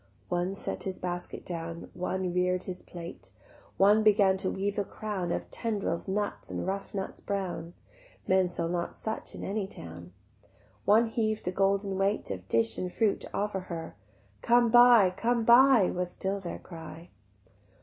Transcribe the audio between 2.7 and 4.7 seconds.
plate; One began to